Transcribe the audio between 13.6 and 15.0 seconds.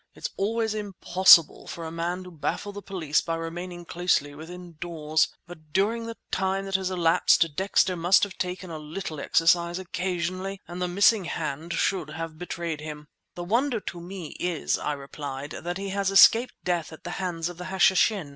to me is," I